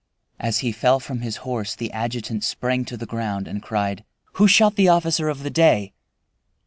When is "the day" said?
5.43-5.93